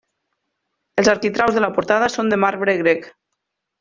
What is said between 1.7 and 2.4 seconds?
portada són